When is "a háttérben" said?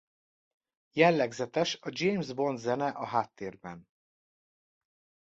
2.93-3.87